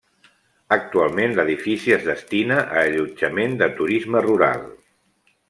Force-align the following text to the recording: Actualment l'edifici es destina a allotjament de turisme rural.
Actualment 0.77 1.35
l'edifici 1.39 1.93
es 1.97 2.07
destina 2.07 2.57
a 2.63 2.81
allotjament 2.87 3.55
de 3.61 3.69
turisme 3.83 4.27
rural. 4.29 4.67